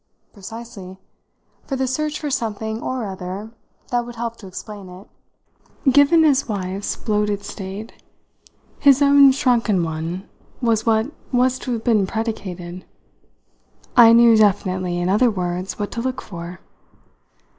[0.33, 0.97] "Precisely:
[1.67, 3.51] for the search for something or other
[3.91, 5.07] that would help to explain it.
[5.93, 7.93] Given his wife's bloated state,
[8.79, 10.27] his own shrunken one
[10.59, 12.83] was what was to have been predicated.
[13.95, 16.61] I knew definitely, in other words, what to look for."